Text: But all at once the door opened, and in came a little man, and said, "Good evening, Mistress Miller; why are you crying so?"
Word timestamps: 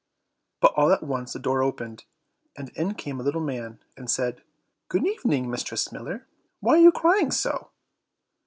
But 0.61 0.73
all 0.75 0.91
at 0.91 1.03
once 1.03 1.31
the 1.33 1.37
door 1.39 1.61
opened, 1.61 2.05
and 2.57 2.69
in 2.69 2.95
came 2.95 3.19
a 3.19 3.23
little 3.23 3.39
man, 3.39 3.77
and 3.95 4.09
said, 4.09 4.41
"Good 4.89 5.05
evening, 5.05 5.47
Mistress 5.47 5.91
Miller; 5.91 6.25
why 6.59 6.73
are 6.77 6.81
you 6.81 6.91
crying 6.91 7.29
so?" 7.29 7.69